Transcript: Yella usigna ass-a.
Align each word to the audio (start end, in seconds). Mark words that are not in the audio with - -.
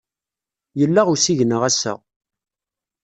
Yella 0.79 1.01
usigna 1.13 1.57
ass-a. 1.67 1.93